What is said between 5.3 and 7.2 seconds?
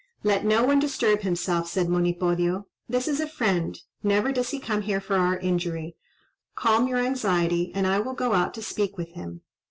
injury. Calm your